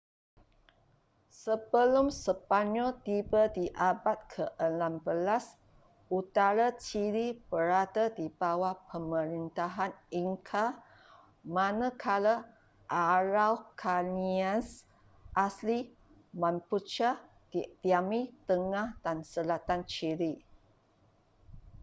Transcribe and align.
sebelum 1.41 2.07
sepanyol 2.23 2.89
tiba 3.07 3.43
di 3.57 3.65
abad 3.89 4.17
ke-16 4.33 5.43
utara 6.19 6.67
chile 6.83 7.25
berada 7.53 8.05
di 8.17 8.25
bawah 8.41 8.73
pemerintahan 8.89 9.91
inca 10.23 10.65
manakala 11.55 12.35
araucanians 13.11 14.67
asli 15.45 15.79
mapuche 16.41 17.11
didiami 17.53 18.21
tengah 18.49 18.87
dan 19.05 19.17
selatan 19.33 19.81
chile 19.91 20.31